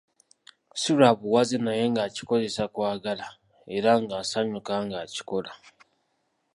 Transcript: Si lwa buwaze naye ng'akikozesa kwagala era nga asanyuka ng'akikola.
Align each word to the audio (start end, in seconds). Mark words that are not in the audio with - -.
Si 0.81 0.91
lwa 0.97 1.09
buwaze 1.19 1.57
naye 1.65 1.83
ng'akikozesa 1.91 2.63
kwagala 2.73 3.27
era 3.75 3.91
nga 4.01 4.15
asanyuka 4.23 4.73
ng'akikola. 4.85 5.51